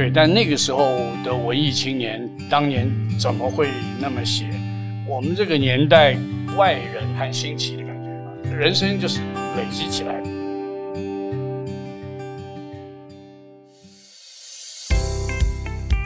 [0.00, 3.68] 对，但那个时候的文艺青年，当年怎么会
[4.00, 4.46] 那么写？
[5.06, 6.16] 我们这个年代，
[6.56, 9.20] 外人看新奇的感觉，人生就是
[9.58, 10.18] 累积起来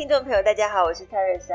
[0.00, 1.54] 听众朋友，大家好，我是蔡瑞山，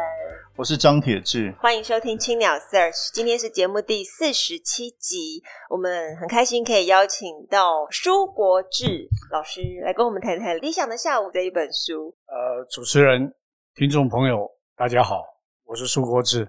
[0.55, 12.15] 我是张铁志，欢迎收听青鸟 Search，今天是节目第四十七集，我们很开心可以邀请到舒国志老师来跟我们谈谈《理想的下午》这一本书。
[12.27, 13.33] 呃，主持人、
[13.73, 15.23] 听众朋友，大家好，
[15.63, 16.47] 我是舒国志。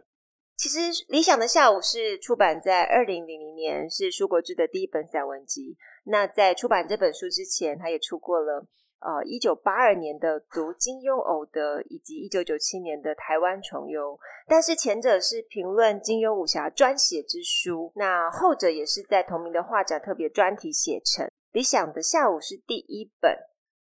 [0.59, 0.79] 其实，
[1.09, 5.79] 《理想的下午》是出版在二零零零年，是舒国志的第一本散文集。
[6.05, 8.67] 那在出版这本书之前，他也出过了。
[8.99, 14.15] 呃，一九八二年的《读金庸偶得》，以及一九九七年的《台湾重游》，
[14.49, 21.27] 但是前者是评论金庸武侠专写之书，那后者也是在同名的画展特别专题写成。
[21.53, 23.33] 《理想的下午》是第一本，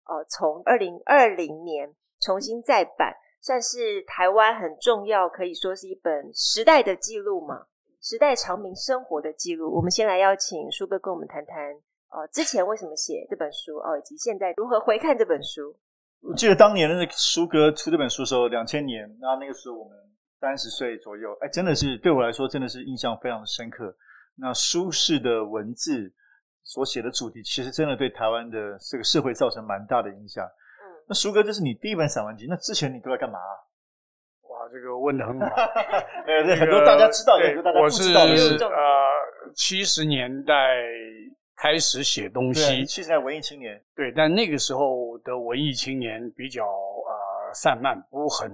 [0.05, 7.67] 呃，从二零二零年重新再版，算是台湾很重要，可以说是一本时代的记录嘛，
[8.01, 9.73] 时代长明生活的记录。
[9.75, 11.79] 我们先来邀请舒哥跟我们谈谈。
[12.13, 15.75] 哦，之前为什么写这本书哦，以及现在如何回看这本书？
[16.21, 19.97] 我记得当年的那个舒哥出这本书的时候，两千年，那那个时候我们
[20.39, 23.93] 三十岁左右，哎，真的是对我来说真的是印象非常的深刻。
[24.37, 26.13] 那舒适的文字
[26.63, 30.45] 所写的主题，其实真的对台湾的这个社会造成蛮大的影响。
[30.45, 33.39] 嗯，那舒哥这是你第一本散文集，那之前你都在干嘛？
[34.43, 35.47] 哇，这个问的很好。
[36.27, 38.71] 呃、这个，很多大家知道，很多大家不知道的是，是呃，
[39.55, 40.53] 七十年代。
[41.55, 43.81] 开始写东西，现在文艺青年。
[43.95, 48.51] 对，但那个时候的文艺青年比较呃散漫，不很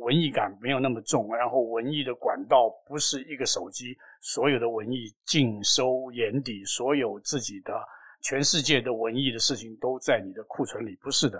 [0.00, 7.74] 文艺感没有那么重，然后文艺的管道不是一个手机，所有的文艺尽收眼底，所有自己的
[8.22, 11.38] 全世界的文艺的事情都在你的库存里，不是的。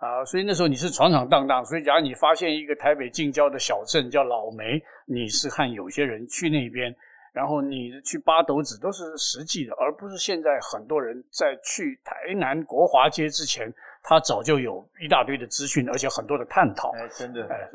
[0.00, 6.92] 啊、呃，所以那时候你是闯闯荡荡，所以假如你发现一个台北近郊的小镇叫老梅，你是和有些人去那边。
[7.32, 13.72] 然后你去八斗子都是实际的，而不是现在很多人在去台南国华街之前，
[14.02, 16.90] 他早就有一大堆的资讯，而且很多的探讨。
[16.96, 17.68] 哎，真的，哎，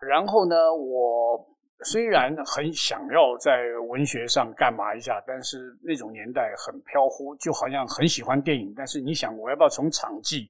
[0.00, 1.44] 然后呢，我
[1.82, 10.48] 虽然很想要在文学上干嘛一下，但是那种年代很飘忽，就好像很喜欢电影，但是你想，我要不要从场记、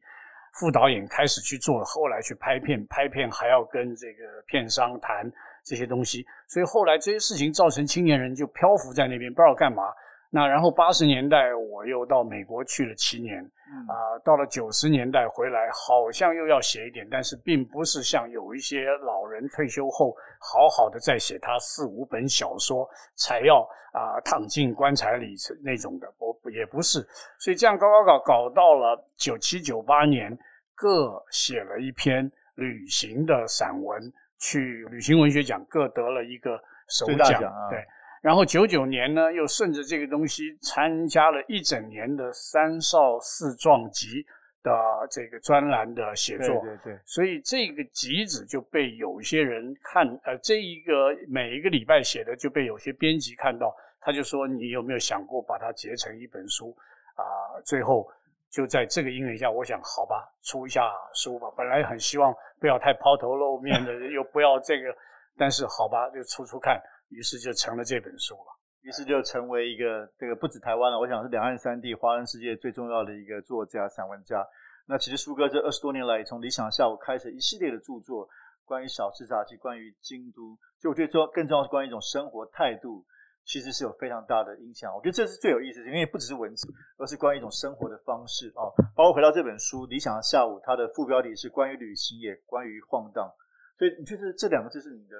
[0.55, 5.33] 副导演开始去做，后来去拍片，拍片还要跟这个片商谈。
[5.65, 9.85] 这些东西，所以后来这些事情造成青年人就漂浮在那边，不知道干嘛。
[10.31, 13.39] 那然后八十年代我又到美国去了七年，
[13.87, 23.61] 啊、呃，到了九十年代回来，好像又要写一点，但是并不是像有一些老人退休后好好的在写他四五本小说才要
[23.93, 27.07] 啊、呃、躺进棺材里那种的，我也不是。
[27.39, 30.37] 所以这样搞搞搞搞到了九七九八年，
[30.75, 34.13] 各写了一篇旅行的散文。
[34.39, 37.83] 去旅行文学奖各得了一个首奖，啊，对，
[38.21, 44.25] 然后九九年呢，又顺着这个东西参加了一整年的三少四壮集
[44.63, 44.73] 的
[45.11, 56.77] 这个专栏的写作，对对对，所以这个集子就被有些人看，呃，这一个每一个礼拜写的就被有些编辑看到，他就说，你有没有想过把它结成一本书
[57.15, 57.25] 啊？
[57.55, 58.07] 呃，最后。
[58.55, 61.49] 就在这个因缘下，我想好吧，出一下书吧。
[61.57, 64.95] 本来很希望不要太抛头露面的， 又不要这个，
[65.37, 68.55] 但是好吧，就出出看，于是就成了这本书了。
[68.83, 74.47] 于是就成为一个这个不止台湾了，我想是两岸三地华人世界最重要的一个作家、散文家。
[74.87, 78.29] 那其实舒哥这二十多年来，从理想下午开始一系列的著作，
[78.65, 83.05] 关于小吃杂记，关于京都，就我觉得说更重要是关于一种生活态度。
[83.45, 88.65] 其实是有非常大的影响，我觉得这是最有意思的，因为不只是文字，而是关于一种生活的方式啊。
[88.97, 93.31] 包括回到这本书《理想的下午》，它的副标题是关于旅行，也关于晃荡。
[93.79, 95.17] 所以你觉得这两个字是你的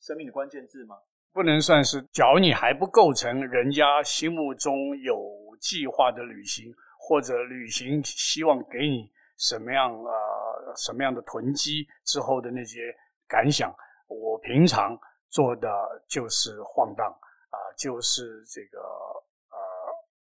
[0.00, 0.96] 生命的关键字吗？
[1.32, 5.16] 不能算是，假如你还不构成人家心目中有
[5.60, 12.94] 计划的旅行，或者旅行希望给你什么样呃什么样的囤积之后的那些
[13.26, 13.74] 感想，
[14.06, 14.96] 我平常
[15.28, 15.68] 做的
[16.06, 17.12] 就是晃荡。
[17.54, 19.56] 啊，就是这个呃，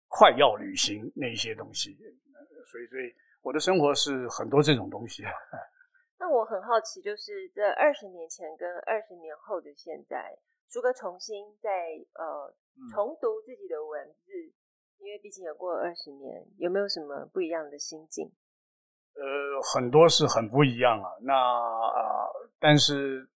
[0.07, 1.97] 快要旅行那些东西，
[2.69, 5.23] 所以所以我的生活是很多这种东西。
[6.19, 10.37] 那我很好奇，就是这二十年前跟二十年后的现在，
[10.69, 11.69] 书哥重新在
[12.13, 12.53] 呃
[12.93, 14.53] 重读自己的文字，嗯、
[14.99, 18.31] 因为毕竟有过二十年，有没有什么不一样的心境？
[19.15, 21.09] 呃，很多是很不一样啊。
[21.21, 23.27] 那啊、呃，但是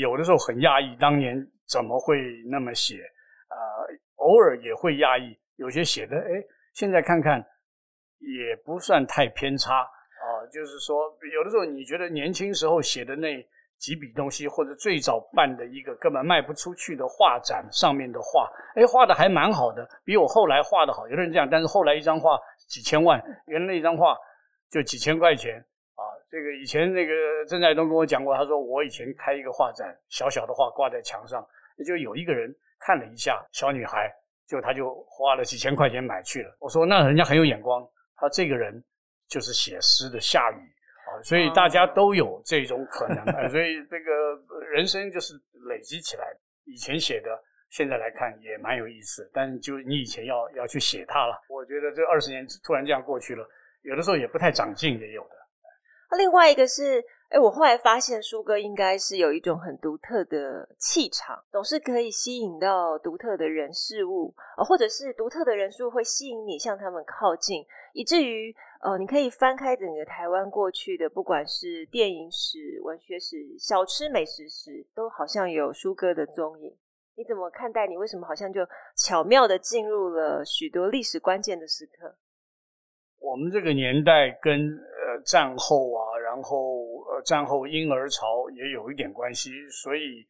[0.00, 1.36] 有的时候很讶异，当年
[1.68, 2.16] 怎么会
[2.50, 2.96] 那么写？
[4.20, 7.44] 偶尔也会压抑，有些写的，哎，现在看看
[8.18, 13.44] 也不算太偏差啊、就是说，有的时候你觉得年轻时候写的那
[13.78, 21.08] 几笔东西，或者最早办的一个根本卖不出去的画展上面的画，哎，画的还蛮好的，比我后来画的好。
[21.08, 22.38] 有的人这样，但是后来一张画
[22.68, 24.16] 几千万，原来那张画。
[24.70, 25.56] 就几千块钱
[25.96, 26.06] 啊！
[26.30, 27.12] 这个以前那个
[27.48, 31.44] 郑在东跟我讲过，他说我以前开一个画展，小小的画挂在墙上，
[31.84, 34.10] 就有一个人看了一下，小女孩，
[34.48, 36.56] 就他就花了几千块钱买去了。
[36.58, 37.86] 我说那人家很有眼光，
[38.16, 38.82] 他这个人
[39.28, 40.56] 就是写诗的夏雨
[41.06, 44.12] 啊，所以大家都有这种可能啊，所以这个
[44.72, 45.34] 人生就是
[45.68, 46.24] 累积起来。
[46.64, 47.30] 以前写的，
[47.68, 53.48] 现在来看也蛮有意思，但就你以前要要去写它了，我觉得这二十年突然这样过去了。
[53.82, 55.30] 有的时候也不太长进，也有的。
[56.10, 76.76] 那另外一个是，哎，我后来发现书哥应该是有一种很独特的气场，总是可以吸引到独特的人事物，呃，或者是独特的人事物会吸引你向他们靠近，以至于呃，你可以翻开整个台湾过去的，不管是电影史、文学史、小吃美食史，都好像有书哥的踪影。
[77.14, 77.86] 你怎么看待？
[77.86, 78.66] 你为什么好像就
[78.96, 82.16] 巧妙的进入了许多历史关键的时刻？
[83.20, 86.79] 我们这个年代跟呃战后啊，然后
[87.22, 90.26] 战后婴儿潮也有一点关系，所以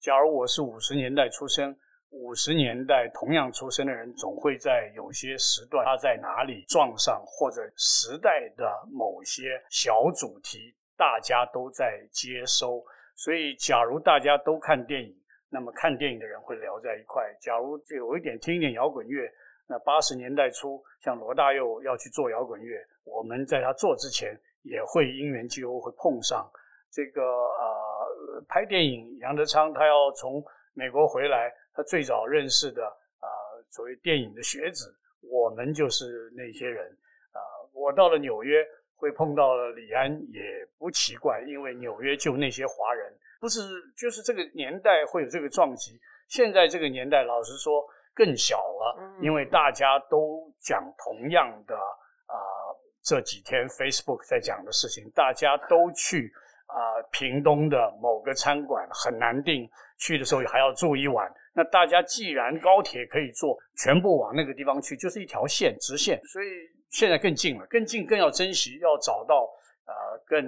[0.00, 1.76] 假如我是五十年代出生，
[2.10, 12.84] 五十年代同样出生的人，总会在有些时段他在哪里撞上，或者时代的某些小主题，大家都在接收。
[13.16, 15.14] 所以假如大家都看电影，
[15.50, 19.28] 那么看电影的人会聊在一块；假如有一点听一点摇滚乐。
[19.66, 26.44] 那八十年代初，像罗大佑要去做摇滚乐，我们在他做之前也会因缘际会会碰上。
[26.90, 30.44] 这个呃，拍电影，杨德昌他要从
[30.74, 36.86] 美国回来，他最早认识的啊、呃，所谓电影的学子，我们就是那些人
[37.30, 37.70] 啊、呃。
[37.72, 38.66] 我到了纽约
[38.96, 40.42] 会碰到了李安也
[40.78, 43.60] 不奇怪，因为纽约就那些华人，不是
[43.96, 45.98] 就是这个年代会有这个撞击。
[46.28, 47.84] 现在这个年代，老实说。
[48.16, 52.63] 更小了，因为大家都讲同样的啊、呃，
[53.04, 56.32] 这几天 Facebook 在讲的事情，大家都去
[56.66, 59.68] 啊、呃，屏东的某个餐馆很难订，
[59.98, 61.30] 去的时候还要住一晚。
[61.52, 66.48] 那大家既然高铁可以坐，全部往那个地方去，就是一条线直线，所以
[66.88, 69.48] 现在更近了，更近更要珍惜，要找到
[69.84, 70.42] 呃更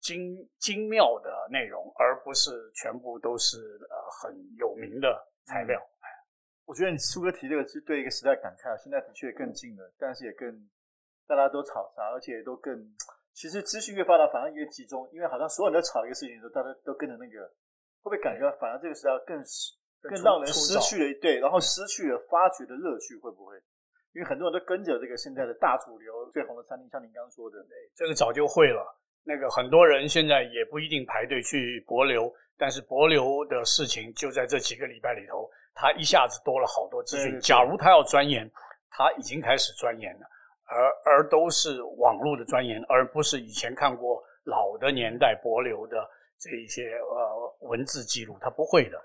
[0.00, 3.56] 精精妙的内容，而不是全部都是
[3.88, 5.80] 呃很有名的材料。
[6.66, 10.52] 我觉得你苏哥提这个是对一个时代感慨，现在的确更近了，但是也更
[11.30, 12.74] 大家都吵杂，而且都更
[13.32, 17.46] 其实资讯越发达，反而越集中，因为好像所有人都吵一个事情的时候，大家都跟着那个，
[18.02, 19.38] 会不会感觉到反而这个时代更
[20.02, 23.54] 更让人失去了对，然后失去了发掘的乐趣，会不会？
[24.12, 28.82] 因为很多人都跟着这个现在的大主流最红的餐厅，像您刚刚说的，对，这个早就会了。
[29.22, 35.48] 那个很多人现在也不一定排队去博流，但是博流的事情就在这几个礼拜里头。
[35.72, 37.38] 他一下子多了好多资讯。
[37.40, 38.50] 假如他要钻研，
[38.90, 40.26] 他已经开始钻研了，
[40.70, 46.08] 而而都是网络的钻研，而不是以前看过老的年代博流的
[46.38, 49.00] 这一些呃文字记录，他不会的。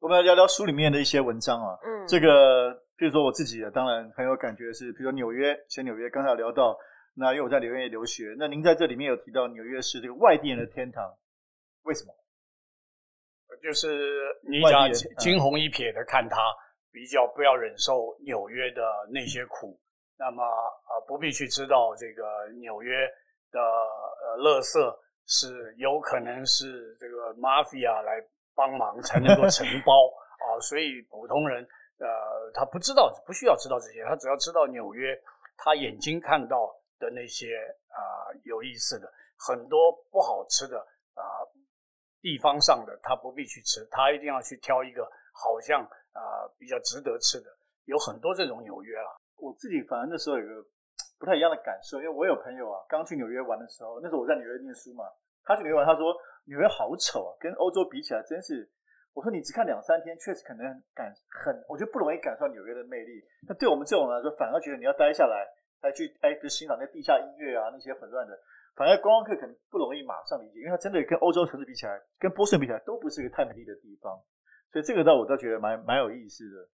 [0.00, 6.78] 我们来聊聊书里面的一些文章啊，嗯，这个比如说我自己的，当然很有感觉是，比如说纽约，写纽约，刚才有聊到，
[7.14, 11.16] 那因为我在纽约留学，那您在这里面有提到纽约是这个外地人的天堂，
[11.82, 12.14] 为什么？
[13.60, 13.88] 就是
[14.48, 16.36] 你讲惊鸿一瞥的看他，
[16.92, 19.80] 比较不要忍受纽约的那些苦，
[20.18, 23.06] 那么呃不必去知道这个纽约
[23.50, 28.22] 的呃垃圾是有可能是这个 mafia 来
[28.54, 29.92] 帮忙才能够承包
[30.44, 31.62] 啊，所以普通人
[31.98, 35.18] 呃他不知道不需要知道这些，他只要知道纽约
[35.56, 37.54] 他眼睛看到的那些
[37.88, 40.78] 啊、呃、有意思的很多不好吃的
[41.14, 41.22] 啊。
[41.22, 41.48] 呃
[42.20, 45.80] 地方上的他不必去吃，他一定要去挑一个好像
[46.12, 47.46] 啊、呃、比较值得吃的，
[47.84, 49.06] 有很多这种纽约啊。
[49.38, 50.64] 我自己反而那时候有个
[51.18, 55.04] 不太一样的感受，因为我有朋友啊，刚去纽约玩的时候，那时候我在纽约念书嘛，
[55.44, 56.14] 他去纽约玩，他说
[56.46, 58.68] 纽约好丑啊，跟欧洲比起来真是。
[59.14, 60.62] 我说你只看两三天，确实可能
[60.94, 63.20] 感很，我觉得不容易感受纽约的魅力。
[63.48, 65.44] 那对我们这种人来说，反而觉得你要待下来，
[65.82, 68.38] 还去哎，比如欣赏那地下音乐啊，那些混乱的，
[68.76, 74.14] 反而观光客可能不容易马上理解，因为它真的跟欧洲城市比起来，跟波士顿比起来，都不是一个太美丽的地方。
[74.70, 76.68] 所以这个倒我倒觉得蛮蛮有意思的。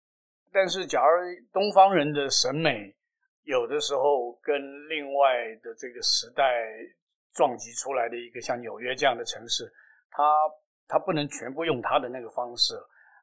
[0.54, 1.18] 但是，假如
[1.52, 2.94] 东方人的审美
[3.42, 6.44] 有的时候跟另外的这个时代
[7.34, 9.64] 撞击出来的一个像纽约这样的城市，
[10.10, 10.22] 它
[10.86, 12.76] 它不能全部用它的那个方式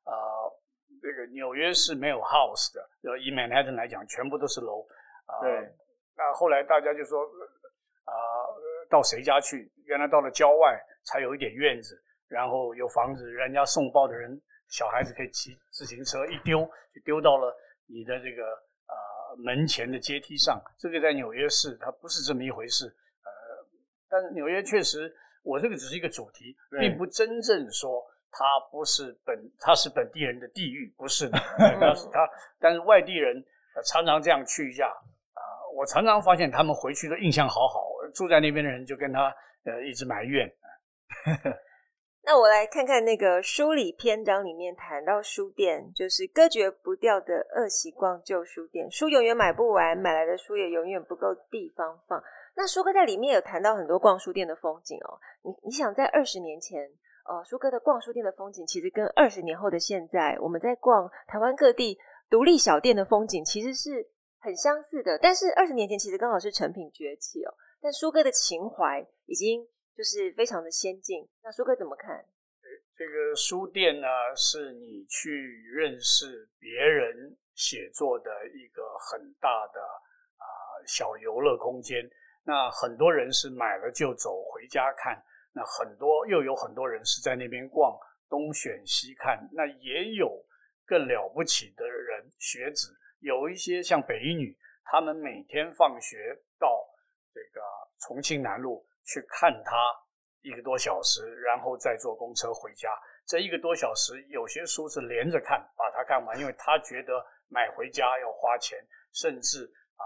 [0.03, 0.11] 啊。
[0.11, 0.57] 呃
[1.01, 4.85] 这个纽约是没有 house 的，呃以 Manhattan 来讲，全部都是楼
[5.25, 5.41] 啊。
[5.41, 5.49] 对。
[6.15, 7.23] 那后来大家就说
[8.05, 9.71] 啊、呃，到谁家去？
[9.85, 14.39] 原来到了郊外才有一点院子，然后有房子，人家送报的人
[14.71, 18.41] 小孩子可以骑自行车一丢，就丢到了你的这个
[18.87, 18.95] 啊、
[19.29, 20.59] 呃、门前的阶梯上。
[20.79, 22.87] 这个在纽约市它不是这么一回事。
[22.87, 23.29] 呃，
[24.09, 25.13] 但是纽约确实，
[25.43, 28.03] 我这个只是一个主题，并不真正说。
[28.33, 31.37] 它不是本，它是本地人的地域，不是的。
[31.81, 32.25] 但是他，
[32.61, 33.43] 但是外地人
[33.85, 35.41] 常常这样去一下啊。
[35.75, 39.35] 我常常发现他们回去的印象好好，住在那边的人就跟他
[39.65, 40.49] 呃一直埋怨。
[42.31, 52.23] 那我来看看那个书里篇章里面谈到书店，就是割绝不掉的恶习逛旧书店，书永远买不完，买来的书也永远不够地方放。
[52.55, 55.19] 那书哥在里面有谈到很多逛书店的风景哦。
[55.43, 56.89] 你你想在二十年前？
[57.25, 64.07] 哦，书哥的逛书店的风景，其实跟二十年后的现在，我们在逛台湾各地独立小店的风景，其实是
[64.39, 65.19] 很相似的。
[65.21, 67.53] 但是二十年前，其实刚好是成品崛起哦。
[67.81, 71.27] 但书哥的情怀已经就是非常的先进。
[71.43, 72.25] 那舒哥怎么看？
[72.95, 75.31] 这个书店呢，是你去
[75.73, 80.45] 认识别人写作的一个很大的啊、
[80.85, 82.07] 小游乐空间。
[82.43, 85.21] 那很多人是买了就走，回家看。
[85.53, 87.97] 那很多又有很多人是在那边逛，
[88.29, 89.49] 东选西看。
[89.51, 90.43] 那也有
[90.85, 94.55] 更了不起的人，学子，有一些像北一女，
[94.85, 96.87] 他们每天放学到
[97.33, 97.61] 这个
[97.99, 99.75] 重庆南路去看他
[100.41, 102.89] 一个多小时，然后再坐公车回家。
[103.25, 107.13] 这一个多小时，有些书是连着看，把它看完，因为他觉得
[107.49, 108.79] 买回家要花钱，
[109.11, 109.65] 甚至
[109.97, 110.03] 啊，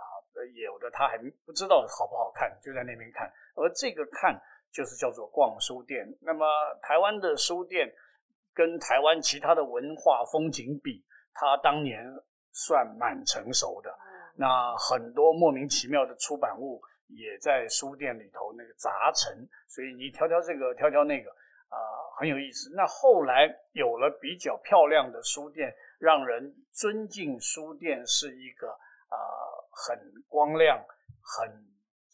[0.63, 3.31] 有的他还不知道好不好看，就在那边看。
[3.55, 4.41] 而这个看。
[4.75, 6.05] 就是叫做逛书店。
[6.19, 6.45] 那么
[6.81, 7.89] 台湾的书店
[8.53, 11.01] 跟台湾其他的文化风景比，
[11.33, 12.03] 它当年
[12.51, 13.97] 算蛮成熟的。
[14.35, 16.81] 那很多莫名其妙的出版物
[17.15, 21.29] 也在书店里头那个杂陈，所以你挑挑这个，挑挑那个，
[21.69, 21.77] 啊、
[22.19, 22.72] 很有意思。
[22.75, 29.17] 那后来有了比较漂亮的书店，让人尊敬书店是一个啊、
[29.72, 30.77] 很光亮，
[31.22, 31.65] 很。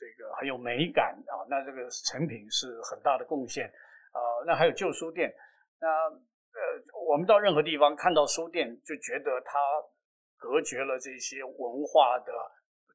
[0.01, 4.20] 这个很有美感啊，那这个成品是很大的贡献啊。
[4.48, 5.31] 那还有旧书店，
[5.79, 6.60] 那呃，
[7.08, 9.60] 我们到任何地方看到书店，就觉得它
[10.38, 12.34] 隔绝了这些文化的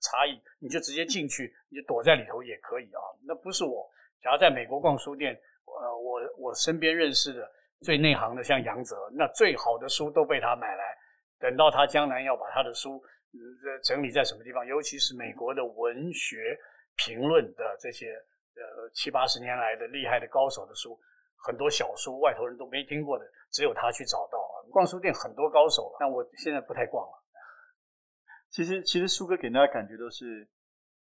[0.07, 3.01] 差异，你就直接进去，你就躲在里头也可以啊。
[3.27, 3.91] 那不是我，
[4.23, 5.35] 假如在美国逛书店，
[5.67, 10.97] 呃，我我身边认识的最内行的像杨泽，那最好的书都被他买来，
[11.39, 16.59] 等到他将来要把他的书呃整理在什么地方，尤其是美国的文学。
[16.99, 18.09] 评论的这些
[18.57, 20.99] 呃七八十年来的厉害的高手的书，
[21.37, 24.65] 很多小书外头人都没听过的，只有他去找到啊。
[24.73, 27.23] 逛书店很多高手了，但我现在不太逛了。
[28.57, 30.49] 其实其实苏哥给大家感觉都是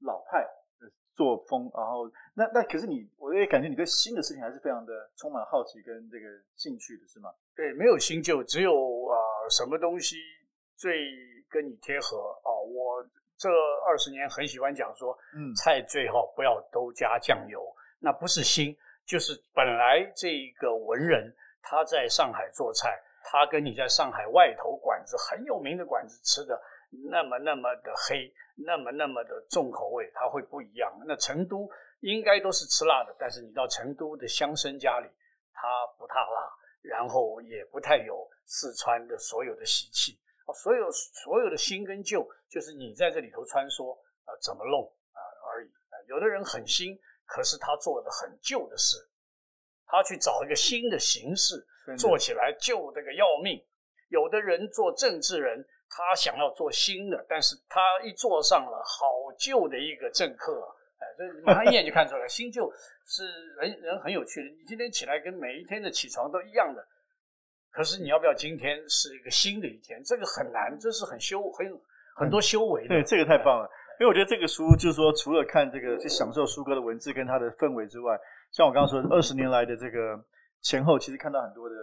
[0.01, 0.45] 老派
[0.79, 7.33] 的作风，然后那那可是你，我也感觉你对新的事情还是非常的充满好奇跟这个兴趣的，是吗？
[7.57, 8.71] 对，没有新旧，只有
[9.07, 10.17] 啊、呃、什么东西
[10.77, 10.93] 最
[11.49, 13.09] 跟你贴合啊、哦、我。
[13.39, 17.65] 这二十年很喜欢讲说，嗯，菜最好不要都加酱油，
[17.99, 26.61] 那不是新，就是本来这个文人他在上海做菜，他跟你在上海外头馆子很有名的馆子吃的
[27.11, 30.93] 那么那么的黑，那么那么的重口味，它会不一样。
[31.07, 31.71] 那成都
[32.01, 35.09] 应该都是吃辣的，但是你到成都的乡绅家里，
[35.53, 35.69] 他
[35.99, 36.51] 不太辣，
[36.83, 40.19] 然后也不太有四川的所有的习气。
[40.53, 43.95] 所有所有的新跟旧，就是你在这里头穿梭
[44.25, 44.83] 啊、呃，怎么弄
[45.13, 45.71] 啊、呃、而已。
[46.09, 48.97] 有的人很新，可是他做的很旧的事，
[49.87, 51.65] 他去找一个新的形式
[51.97, 53.65] 做起来旧的个要命。
[54.09, 59.07] 有的人做政治人，他想要做新的，但是他一坐上了好
[59.37, 60.63] 旧的一个政客，
[60.99, 62.73] 哎，这马上一眼就看出来， 新旧
[63.05, 64.49] 是人人很有趣的。
[64.57, 66.87] 你今天起来跟每一天的起床都一样的。
[67.73, 70.03] 可是你要不要今天是一个新的一天？
[70.05, 71.67] 这个很难，这是很修很
[72.17, 72.89] 很多修为的。
[72.89, 73.71] 对，这个太棒了，
[74.01, 78.19] 因为我觉得这个书就是说，除了看这个去享受书哥的文字跟他的氛围之外，
[78.51, 80.19] 像我刚刚说二十年来的这个
[80.63, 81.75] 前后，其实看到很多的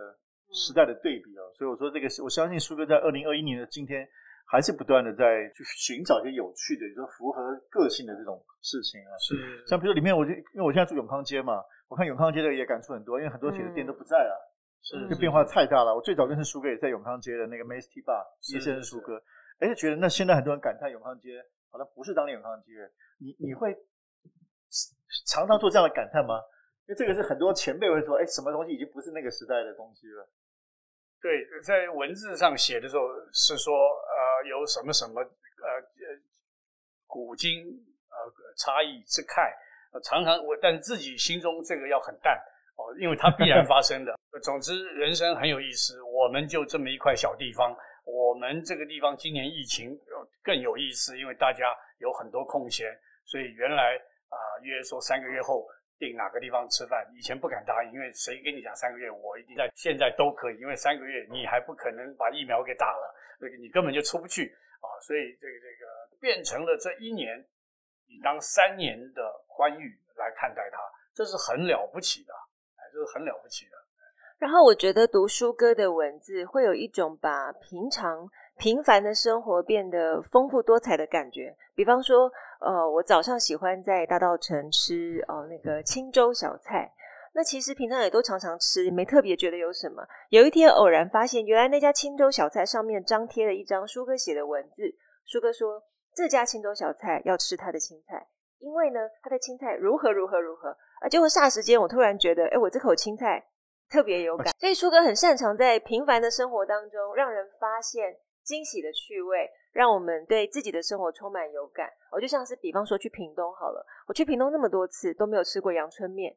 [0.54, 1.42] 时代的对比啊。
[1.58, 4.08] 所以我说这个，我相信苏哥在二零二一年的今天
[4.46, 9.12] 还是不断的在去寻找一些有趣的，就符合个性的这种事情啊。
[9.20, 9.36] 是，
[9.68, 15.96] 像比如说里面，我就因为我现在住永康街嘛，我看永康街的也感触很多，因为很多写的店都不在了，是，就变化太大了。
[15.96, 18.24] 我最早认识书哥也在永康街的那个 Mace Tea Bar，
[18.54, 19.22] 也是认识书哥，
[19.60, 22.72] 而且觉得那现在很多人感叹永康街好像不是当年永康街，
[23.20, 23.75] 你你会
[25.27, 26.39] 常常做这样的感叹吗？
[26.88, 30.24] 因为这个是很多前辈会说，哎，什么东西已经不是那个时代的东西了。
[31.20, 36.20] 对，在文字上写的时候是说，呃，有什么什么，呃呃，
[37.08, 37.66] 古今
[38.10, 38.16] 呃
[38.56, 39.52] 差异之慨，
[40.04, 42.38] 常常我，但自己心中这个要很淡
[42.76, 44.16] 哦，因为它必然发生的。
[44.44, 50.00] 总之，人生很有意思，我们就这么一块小地方，我们这个地方今年疫情
[50.44, 52.96] 更有意思，因为大家有很多空闲，
[53.26, 53.98] 所以原来
[54.30, 55.68] 啊、约说三个月后。
[56.00, 57.06] 定哪个地方吃饭？
[57.16, 59.70] 以前不敢答应，因为谁跟你讲三个月，我一定在。
[59.75, 64.88] 现在都可以，因为三个月你还不可能把疫苗给打了，那个你根本就出不去啊！
[65.01, 67.38] 所以这个这个变成了这一年，
[68.08, 70.80] 你当三年的欢愉来看待它，
[71.13, 72.34] 这是很了不起的，
[72.77, 73.72] 哎，这是很了不起的。
[74.38, 82.32] 然后我觉得读书哥的文字会有一种把平常平凡的生活变得丰富多彩的感觉，比方说。
[82.60, 86.94] 呃，我早上喜欢在大道城吃哦、呃、那个青州小菜。
[87.34, 90.04] 那其实平常也都常常吃，也没特别觉得有什么。
[90.30, 94.84] 有一天偶然发现，原来那家青州小菜上面张贴了一张舒哥写的文字。
[95.24, 95.84] 舒哥说，
[96.16, 98.26] 这家青州小菜要吃他的青菜，
[98.58, 101.08] 因为呢他的青菜如何如何如何啊。
[101.08, 103.46] 结果霎时间我突然觉得，哎，我这口青菜
[103.88, 104.52] 特别有感。
[104.58, 109.48] 所以舒哥很擅长在平凡的生活当中让人发现惊喜的趣味。
[109.78, 111.88] 让我们对自己的生活充满有感。
[112.12, 116.36] 我就像是，比方说去屏东好了，我去屏东那么多次都没有吃过阳春面。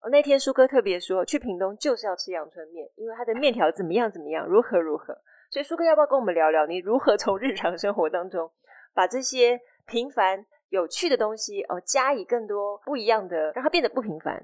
[0.00, 5.14] 我那天舒哥特别说，去屏东就是要吃阳春面，因为它的面条怎么样怎么样，如何如何。
[5.50, 8.50] 所以舒哥要不要跟我们聊聊，你如何从日常生活当中
[8.94, 14.42] 把这些平凡有趣的东西哦，加以更多不一样的，让它变得不平凡？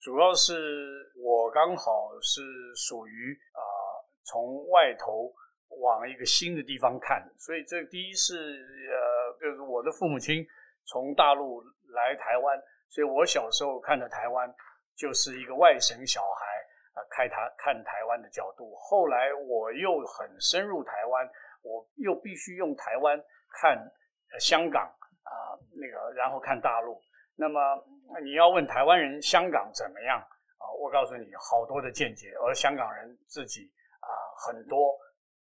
[0.00, 2.40] 主要是我刚好是
[2.74, 5.34] 属于啊、呃，从外头。
[5.80, 8.34] 往一个新的地方看，所以这第一是
[8.90, 10.46] 呃，就是我的父母亲
[10.84, 11.62] 从大陆
[11.92, 12.58] 来台湾，
[12.88, 14.52] 所以我小时候看的台湾
[14.96, 16.46] 就是一个外省小孩
[16.94, 18.74] 啊，开台看台湾的角度。
[18.76, 21.28] 后来我又很深入台湾，
[21.62, 23.20] 我又必须用台湾
[23.52, 23.78] 看
[24.40, 24.84] 香港
[25.24, 27.00] 啊，那个然后看大陆。
[27.36, 27.60] 那么
[28.22, 30.18] 你要问台湾人香港怎么样
[30.56, 30.64] 啊？
[30.80, 34.08] 我告诉你，好多的见解，而香港人自己啊
[34.38, 34.96] 很多。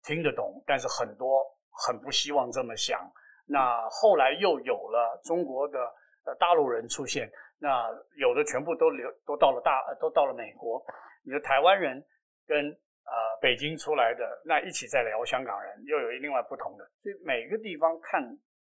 [0.03, 2.99] 听得懂，但是很多很不希望这么想。
[3.45, 5.79] 那后来又有了中国的
[6.25, 10.83] 呃大陆人出现，那有的全部都流都到了大都到了美国。
[11.25, 12.03] 你的台湾人
[12.45, 16.89] 跟呃北京出来的那一起在聊香港人，又有另外不同的。
[17.01, 18.21] 所以每个地方看，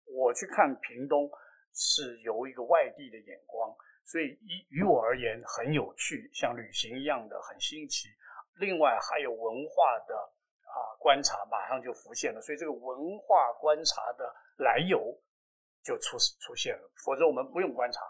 [0.05, 1.29] 我去看屏东
[1.73, 3.69] 是由一个外地的眼光，
[4.03, 8.09] 所以以于我而言很有趣，像旅行一样的很新奇。
[8.59, 10.31] 另外还有文化的。
[11.05, 14.25] 观察马上就浮现了，所以这个文化观察的
[14.57, 15.15] 来由
[15.83, 16.91] 就出出现了。
[17.05, 18.01] 否则我们不用观察，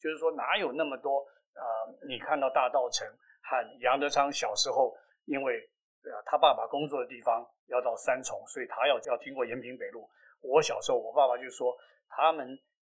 [0.00, 1.18] 就是说哪有那么多
[1.54, 1.66] 啊、
[2.06, 3.08] 你看到大道城
[3.42, 5.58] 和杨德昌小时候，因为
[6.04, 10.08] 啊他爸爸工作的地方要到三重，所以他要要经过延平北路。
[10.40, 11.76] 我小时候，我爸爸就说
[12.08, 12.46] 他们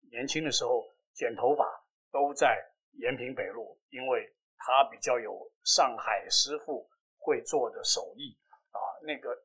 [0.09, 1.65] 年轻的时候剪头发
[2.09, 2.57] 都在
[3.01, 8.37] 延平北路，因为他比较有上海师傅会做的手艺
[8.71, 8.79] 啊。
[9.03, 9.37] 那个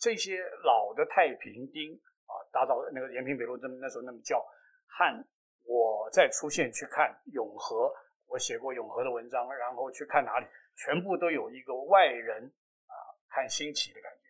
[0.00, 4.42] 这些老的太平町啊，大稻那个延平北路，那那时候那么叫。
[4.86, 5.24] 和
[5.64, 7.94] 我再出现去看永和，
[8.26, 12.44] 我写过永和的文章，然后去看哪里，全部都有一个外人
[12.86, 12.94] 啊
[13.28, 14.26] 看新奇的感觉，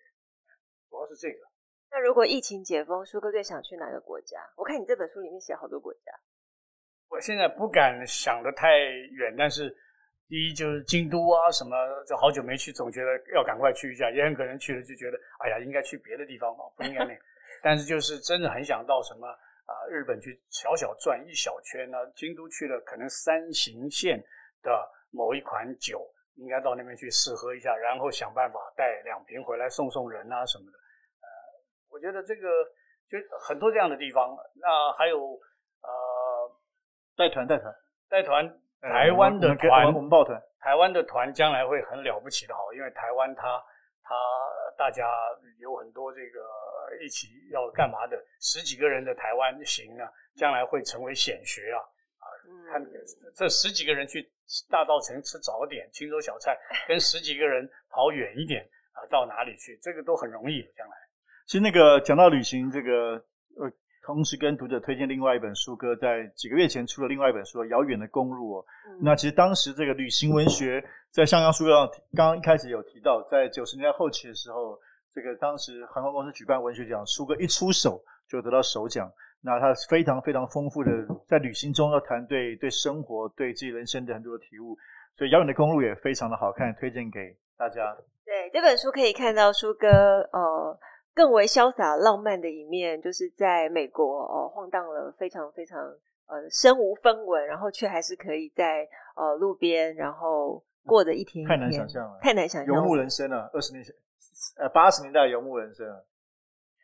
[0.91, 1.39] 主要是这个。
[1.91, 4.39] 那如果疫情解封，舒哥最想去哪个国家？
[4.57, 6.13] 我看你这本书里面写好多国家。
[7.09, 9.75] 我现在不敢想得太远，但是。
[10.31, 11.75] 第一就是京都啊，什么
[12.07, 17.19] 就好久没去，总觉得要赶快去一下，也很可能去了就觉得，哎呀，应该去别的地方啊， 不应该那。
[17.65, 24.23] 但是就是真的很想到什么啊，日本去小小转一小圈呢，啊，京都去了，可能三行县
[24.63, 24.71] 的
[25.11, 30.79] 某一款酒，应该到那边去试喝一下，然后想办法带两瓶回来送送人啊什么的。
[30.79, 31.27] 呃，
[31.91, 32.49] 我觉得这个
[33.11, 34.37] 就很多这样的地方。
[34.55, 35.19] 那还有
[35.83, 35.91] 呃，
[37.17, 37.75] 带团带团
[38.09, 38.61] 带团。
[38.81, 40.41] 台湾的团，我们抱团。
[40.61, 43.63] 台湾的团将来会很了不起的好，因为台湾它
[44.03, 44.15] 它
[44.77, 45.09] 大家
[45.59, 46.41] 有很多这个
[47.03, 51.81] 一起要干嘛的，十几个人的台湾行啊，将来会成为显学啊
[52.19, 52.25] 啊！
[52.73, 52.87] 看
[53.35, 54.31] 这十几个人去
[54.69, 58.63] 大稻城吃早点、青州小菜， 跟十几个人跑远一点
[58.93, 59.79] 啊，到哪里去？
[59.83, 60.95] 这个都很容易的，将来。
[61.47, 63.25] 其实那个讲到旅行，这个
[63.57, 63.71] 呃，
[64.03, 68.65] 同时跟读者推荐另外一本书，哥在几个月前出了另外一本书《遥远的公路》哦。
[68.89, 71.87] 嗯、那其实当时这个旅行文学，在像刚书哥
[72.17, 74.79] 刚刚一开始有提到，在九十年代后期的时候，
[75.13, 79.13] 这个当时航空公司举办文学奖，书哥一出手就得到首奖。
[79.43, 80.91] 那他非常非常丰富的
[81.27, 84.77] 在旅行中要谈对对生活、对自己人生的很多的体悟，
[85.17, 87.95] 所以《遥远的公路》也非常的好看，推荐给大家。
[88.25, 89.89] 对，这本书可以看到书哥
[90.33, 90.79] 呃。
[91.15, 95.81] 更为潇洒浪漫的一面，就是在美国哦晃荡了非常非常
[96.27, 103.95] 呃身无分文，然后却还是可以在呃路边，然后过着一天一天，太难想象了，太难想象，游牧人生啊，二十年前
[104.57, 105.87] 呃八十年代游牧人生，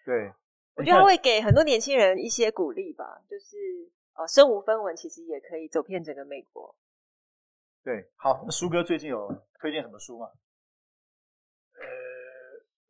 [0.04, 0.32] 对，
[0.74, 3.56] 我觉得他会给很多年轻人一些鼓励吧，就是
[4.16, 6.74] 呃身无分文，其实也可以走遍整个美国。
[7.84, 10.28] 对，好，那苏哥最近有推荐什么书吗？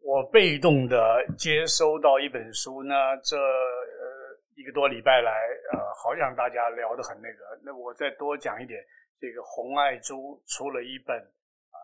[0.06, 5.32] 我被动的接收到一本书呢，这呃一个多礼拜来，
[5.72, 7.58] 呃，好像大家聊得很那个。
[7.64, 8.80] 那我再多讲一点，
[9.18, 11.20] 这个洪爱珠出了一本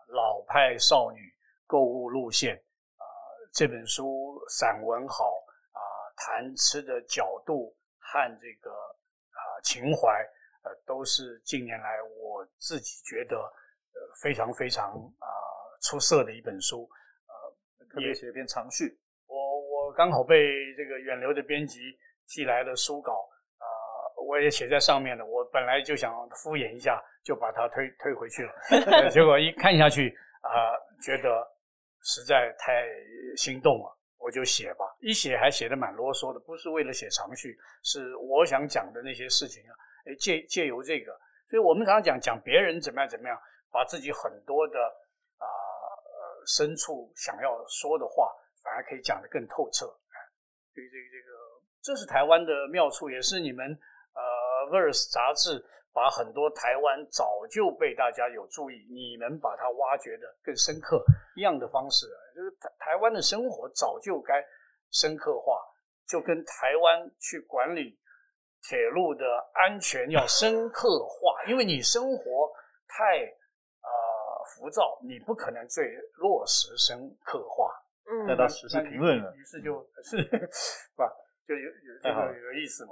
[0.07, 1.19] 老派少女
[1.67, 2.55] 购物路线
[2.95, 3.03] 啊，
[3.51, 5.25] 这本书散文好
[5.73, 5.83] 啊，
[6.15, 10.07] 谈吃的角度和这个啊情怀，
[10.63, 15.27] 呃，都是近年来我自己觉得呃非常非常啊
[15.81, 16.89] 出色的一本书。
[18.01, 21.79] 也写一篇长序，我我刚好被这个远流的编辑
[22.25, 23.13] 寄来的书稿
[23.59, 23.65] 啊、
[24.17, 25.23] 呃，我也写在上面了。
[25.25, 28.51] 我本来就想敷衍一下，就把它推推回去了。
[29.11, 30.09] 结果一看下去
[30.41, 31.47] 啊、呃，觉得
[32.01, 32.87] 实在太
[33.37, 34.85] 心动了，我就写吧。
[34.99, 39.75] 一写还写的蛮啰嗦的，不是为了写长序，是我想讲的那些事情啊。
[40.07, 41.11] 诶，借借由这个，
[41.47, 43.37] 所以我们常常讲讲别人怎么样怎么样，
[43.71, 44.79] 把自己很多的。
[46.45, 48.31] 深处想要说的话，
[48.63, 49.85] 反而可以讲得更透彻。
[50.73, 51.31] 对这个这个，
[51.81, 53.65] 这是台湾的妙处，也是你们
[54.13, 54.21] 呃
[54.71, 62.07] 《Verse》杂志把很多台湾早就被大家有注意，你们把它挖掘得更深刻一样的方式。
[62.35, 64.43] 就是台台湾的生活早就该
[64.91, 65.61] 深刻化，
[66.07, 67.99] 就跟台湾去管理
[68.63, 72.51] 铁路的安全要深刻化，因为你生活
[72.87, 73.31] 太。
[74.43, 77.71] 浮躁，你不可能最落实深刻化。
[78.05, 80.17] 嗯，那到时事评论了，于是就是
[80.95, 81.11] 吧，
[81.47, 82.91] 就有有这个有意思嘛。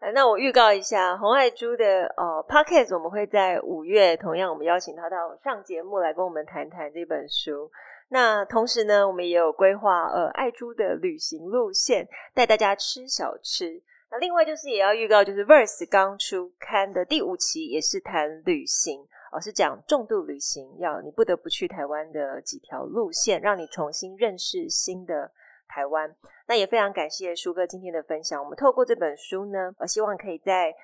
[0.00, 7.70] 哎那我预告一下，红爱珠的呃 Podcast 我们会在五月，同样我们邀请他到上节目来跟我们谈谈这本书。
[8.08, 13.82] 那同时呢，我们也有规划呃爱珠的旅行路线，带大家吃小吃。
[14.10, 19.06] 那另外就是也要预告，就是 Verse 刚出刊的第五期，也是谈旅行。
[19.30, 25.30] 而是讲重度旅行，要你不得不去台湾的几条路线，让你重新认识新的
[25.66, 26.14] 台湾。
[26.46, 28.42] 那也非常感谢书哥今天的分享。
[28.42, 30.74] 我们透过这本书呢，我希望可以在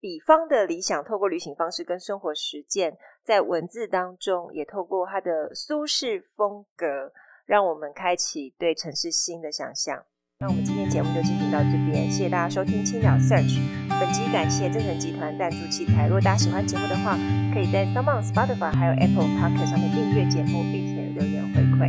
[0.00, 7.12] 比方的理想，透过旅行方式跟生活实践，在文字当中，也透过他的苏式风格，
[7.46, 10.04] 让我们开启对城市新的想象。
[10.44, 13.56] 那我们今天节目就进行到这边，谢谢大家收听青鸟 Search。
[13.88, 16.04] 本集感谢正成集团赞助器材。
[16.04, 17.18] 如果大家喜欢节目的话，
[17.54, 21.88] 可以在 SoundOn、Spotify 还有 Apple Podcast 上面订阅节目，并且留言回馈。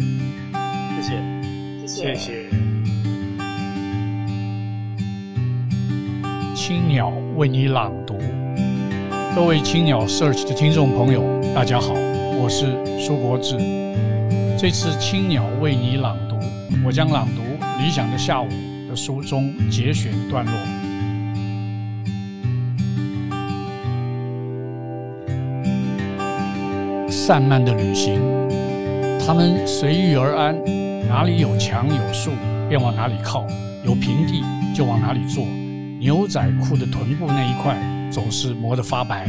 [0.95, 2.15] 谢谢，谢谢。
[2.15, 2.49] 谢谢。
[6.55, 8.17] 青鸟为你朗读，
[9.35, 12.73] 各位青鸟 Search 的听众朋友，大家好，我是
[13.05, 13.57] 苏国志。
[14.57, 16.37] 这次青鸟为你朗读，
[16.85, 17.44] 我将朗读。
[17.77, 18.47] 理想的下午
[18.89, 20.53] 的书中节选段落，
[27.09, 28.19] 散漫的旅行，
[29.25, 30.55] 他们随遇而安，
[31.07, 32.31] 哪里有墙有树
[32.69, 33.45] 便往哪里靠，
[33.83, 34.41] 有平地
[34.73, 35.45] 就往哪里坐。
[35.99, 37.75] 牛仔裤的臀部那一块
[38.09, 39.27] 总是磨得发白。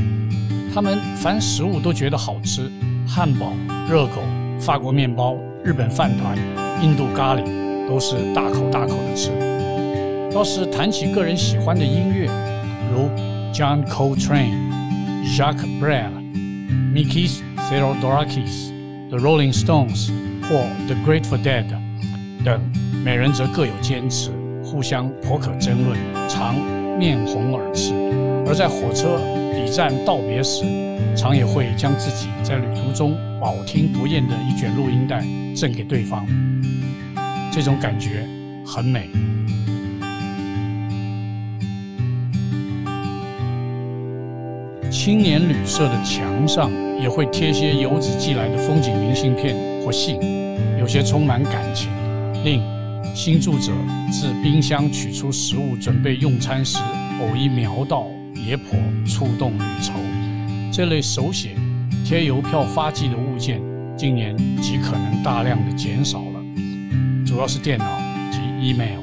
[0.72, 2.70] 他们凡食物都觉得好吃，
[3.08, 3.52] 汉堡、
[3.88, 4.22] 热狗、
[4.60, 6.38] 法国面包、日本饭团、
[6.82, 7.65] 印度咖喱。
[7.88, 9.30] 都是大口大口的吃。
[10.32, 12.30] 倒是谈起个人喜欢的音乐，
[12.92, 13.08] 如
[13.52, 14.70] John Coltrane、
[15.24, 16.10] Jacques Brel、
[16.92, 18.70] Mikis Theodorakis、
[19.08, 20.10] The Rolling Stones
[20.42, 21.64] 或 The Grateful Dead
[22.44, 22.60] 等，
[23.02, 24.30] 每人则各有坚持，
[24.62, 26.54] 互相颇可争论，常
[26.98, 27.94] 面红耳赤。
[28.46, 29.18] 而在火车
[29.54, 30.64] 抵站道别时，
[31.16, 36.26] 常也会将自己在旅途中饱听不厌的一卷录音带赠给对方。
[37.56, 38.22] 这种感觉
[38.66, 39.08] 很美。
[44.90, 50.20] 青年旅社的墙上也会贴些游子寄来的风景明信片或信，
[50.78, 51.88] 有些充满感情，
[52.44, 52.62] 令
[53.14, 53.72] 新住者
[54.12, 56.76] 自冰箱取出食物准备用餐时，
[57.22, 59.94] 偶一瞄到，也颇触动旅愁。
[60.70, 61.56] 这类手写、
[62.04, 63.62] 贴邮票发寄的物件，
[63.96, 66.22] 今年极可能大量的减少，
[67.36, 67.84] 主要是电脑
[68.32, 68.98] 及 email。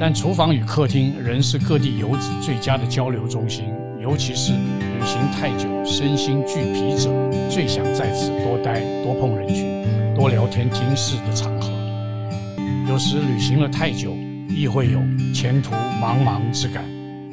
[0.00, 3.66] 但厨房与客厅仍是各地游子最佳的交流中心，
[4.00, 7.10] 尤其是旅行太久、身心俱疲者，
[7.50, 9.84] 最想在此多待、多碰人群、
[10.14, 11.68] 多聊天听事的场合。
[12.88, 14.16] 有时旅行了太久，
[14.48, 14.98] 亦会有
[15.34, 16.82] 前途茫茫之感。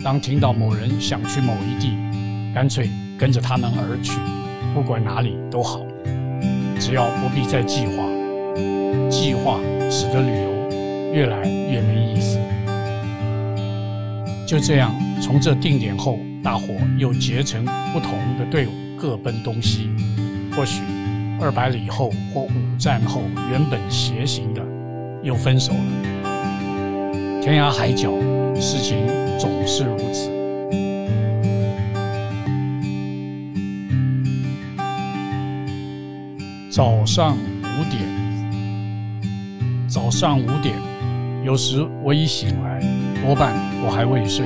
[0.04, 1.94] 当听到某人想去某一地，
[2.54, 4.20] 干脆跟着他们而去。
[4.74, 5.80] 不管哪里都好，
[6.78, 8.04] 只要不必再计划。
[9.28, 9.60] 计划
[9.92, 12.40] 使得旅游越来越没意思。
[14.48, 19.90] 就这样，从这定点后，大伙又结成不同的队伍，各奔东西。
[20.56, 20.82] 或许
[21.42, 24.62] 二百里后或五站后，原本携行的
[25.22, 27.42] 又分手了。
[27.42, 28.14] 天涯海角，
[28.56, 29.06] 事情
[29.38, 30.32] 总是如此。
[36.72, 38.02] 早上五点，
[39.88, 40.76] 早上五点，
[41.46, 42.82] 有时我已醒来，
[43.26, 43.54] 多半
[43.86, 44.46] 我还未睡。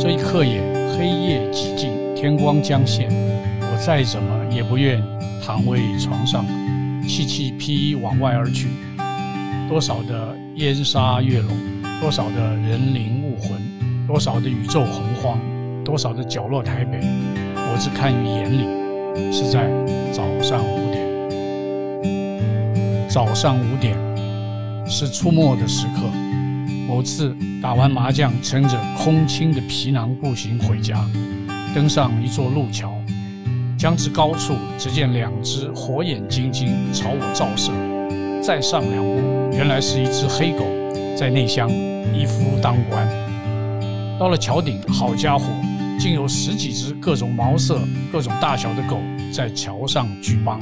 [0.00, 0.60] 这一刻也
[0.98, 3.08] 黑夜几近，天光将现，
[3.60, 5.00] 我再怎么也不愿
[5.40, 6.44] 躺位床上，
[7.06, 8.66] 弃弃披衣往外而去。
[9.68, 11.56] 多少的烟沙月笼，
[12.00, 13.52] 多少的人灵物魂，
[14.08, 15.38] 多少的宇宙洪荒，
[15.84, 16.98] 多少的角落台北，
[17.54, 18.66] 我只看于眼里，
[19.32, 19.70] 是在
[20.10, 21.00] 早上五点。
[23.08, 23.94] 早上五点
[24.86, 26.02] 是出没的时刻。
[26.86, 31.02] 某次打完麻将，撑着空清的皮囊步行回家，
[31.74, 32.92] 登上一座路桥，
[33.78, 37.72] 将至高处，只见两只火眼金睛朝我照射。
[38.42, 40.66] 再上两步，原来是一只黑狗
[41.16, 41.70] 在内乡
[42.12, 43.08] 一夫当关。
[44.18, 45.44] 到了桥顶，好家伙，
[45.98, 47.80] 竟有十几只各种毛色、
[48.12, 48.98] 各种大小的狗
[49.32, 50.60] 在桥上聚帮，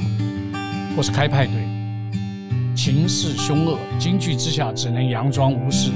[0.95, 1.70] 或是开派对。
[2.83, 5.91] 情势凶恶，惊惧之下只能佯装无事，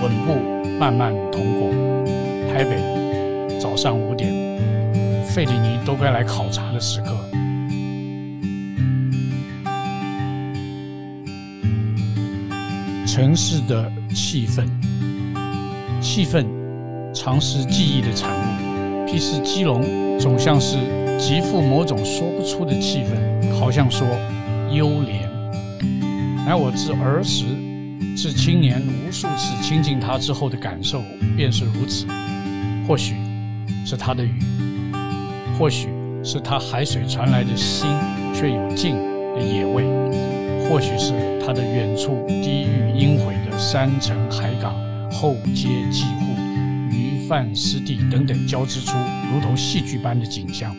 [0.00, 0.36] 稳步
[0.78, 1.72] 慢慢通过。
[2.52, 2.78] 台北
[3.58, 4.32] 早上五点，
[5.24, 7.16] 费里尼都该来考察的时刻。
[13.04, 14.64] 城市的气氛，
[16.00, 16.46] 气氛
[17.12, 19.08] 常是记忆的产物。
[19.08, 19.82] 譬如基隆，
[20.16, 20.76] 总像是
[21.18, 24.06] 极富某种说不出的气氛，好像说
[24.70, 25.28] 优廉。
[26.46, 27.44] 乃我自儿时
[28.16, 31.02] 至青年无数次亲近他之后的感受
[31.36, 32.06] 便是如此。
[32.88, 33.14] 或许
[33.86, 34.34] 是他的雨，
[35.56, 35.88] 或许
[36.24, 37.88] 是他海水传来的新
[38.34, 38.96] 却有劲
[39.36, 39.84] 的野味，
[40.68, 41.12] 或许是
[41.44, 44.74] 他的远处低郁阴晦的山城海港
[45.10, 46.34] 后街妓户
[46.90, 48.96] 鱼贩湿地等等交织出
[49.32, 50.74] 如同戏剧般的景象。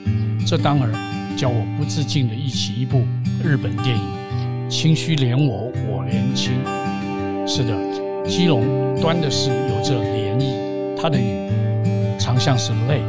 [0.45, 0.91] 这当然
[1.37, 3.05] 叫我不自禁地忆起一部
[3.41, 4.20] 日本电影。
[4.71, 6.53] 清虚怜我，我怜清。
[7.45, 7.75] 是的，
[8.25, 8.63] 基隆
[9.01, 10.55] 端的是有着涟漪，
[10.97, 11.49] 它的雨
[12.17, 13.01] 常像是泪。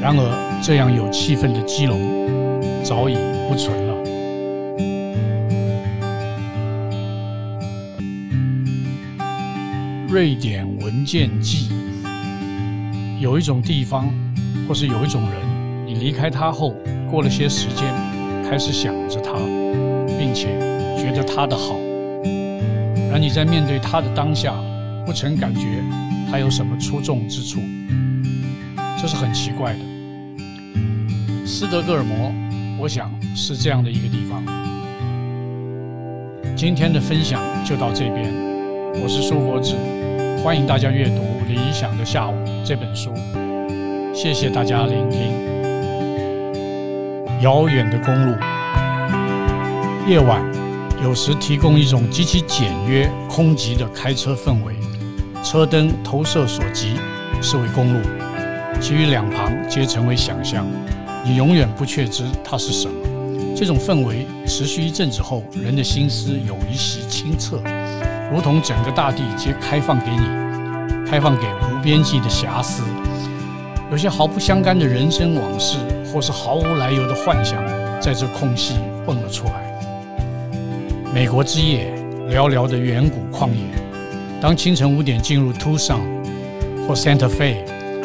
[0.00, 1.98] 然而，这样有气氛的基隆
[2.84, 3.16] 早已
[3.48, 3.92] 不存了。
[10.08, 11.70] 瑞典文件记，
[13.18, 14.08] 有一种地方，
[14.68, 15.32] 或是有一种人，
[15.86, 16.76] 你离开他后，
[17.10, 17.92] 过了些时间，
[18.48, 19.32] 开始想着他。
[20.32, 20.48] 并且
[20.96, 21.76] 觉得他的好，
[23.12, 24.54] 而你在面对他的当下，
[25.04, 25.60] 不曾感觉
[26.30, 27.60] 他有什么出众之处，
[28.98, 29.80] 这是很奇怪的。
[31.44, 32.32] 斯德哥尔摩，
[32.80, 34.42] 我想是这样的一个地方。
[36.56, 38.24] 今天的分享就到这边，
[39.02, 39.74] 我是苏国志，
[40.42, 41.16] 欢迎大家阅读
[41.46, 42.32] 《理想的下午》
[42.64, 43.12] 这本书，
[44.14, 45.20] 谢谢大家聆听。
[47.42, 48.34] 遥远的公路。
[50.04, 50.42] 夜晚
[51.00, 54.74] 有时提供一种极其简约、空寂的开车氛围，
[55.44, 56.96] 车灯投射所及
[57.40, 58.00] 是为公路，
[58.80, 60.66] 其余两旁皆成为想象，
[61.24, 62.94] 你永远不确知它是什么。
[63.56, 67.62] 这种氛围持续一阵子后，人的心思有一席清澈，
[68.32, 72.82] 如同整个大地皆开放给你，开放给无边际的遐思。
[73.92, 75.78] 有些毫不相干的人生往事，
[76.12, 77.62] 或是毫无来由的幻想，
[78.00, 78.74] 在这空隙
[79.06, 79.71] 蹦了出来。
[81.14, 81.92] 美国之夜，
[82.30, 83.60] 寥寥的远古旷野。
[84.40, 86.00] 当清晨五点进入 Tucson
[86.88, 87.56] 或 Santa Fe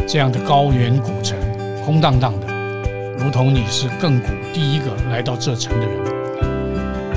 [0.06, 1.38] 这样的高原古城，
[1.86, 2.48] 空荡荡的，
[3.18, 5.98] 如同你是亘古第一个来到这城的人。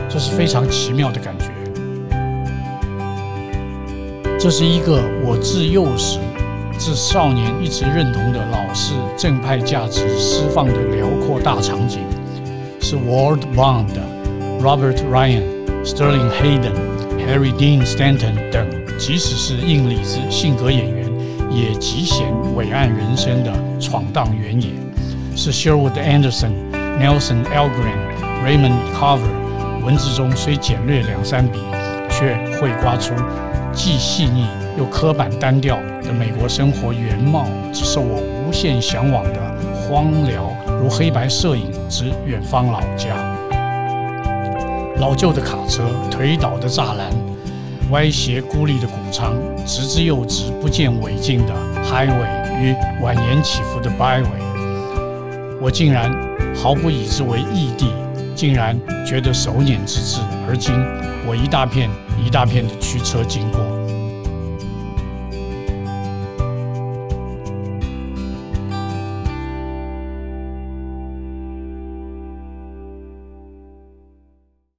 [0.09, 1.47] 这是非常奇妙的感觉。
[4.39, 6.21] 这是一个我自幼时、
[6.79, 11.99] 自少年一直认同的老式正派价值释放的辽阔大场景，
[12.81, 13.89] 是 Ward Bond、
[14.63, 15.43] Robert Ryan、
[15.83, 16.75] Sterling Hayden、
[17.27, 18.67] Harry Dean Stanton 等，
[18.99, 21.07] 即使是硬里子性格演员，
[21.51, 24.69] 也极显伟岸人生的闯荡原野。
[25.35, 26.53] 是 Sherwood Anderson、
[27.01, 27.97] Nelson Algren、
[28.45, 29.41] Raymond Carver。
[29.83, 31.59] 文字中虽简略两三笔，
[32.11, 33.15] 却绘刮出
[33.73, 39.41] 既细腻又刻板单调的美国生活原貌，只是我无限向往的
[39.73, 40.45] 荒凉
[40.79, 43.17] 如黑白摄影之远方老家。
[45.01, 47.11] 老旧的卡车，颓倒的栅栏，
[47.91, 49.35] 歪斜孤立的谷仓，
[49.65, 54.27] 直之又直不见尾尽的 highway 与蜿蜒起伏的 byway，
[55.59, 56.15] 我竟然
[56.55, 57.91] 毫不以之为异地。
[58.37, 60.75] 竟然觉得手捻之至，而今
[61.27, 61.91] 我一大片
[62.25, 63.61] 一大片的驱车经过。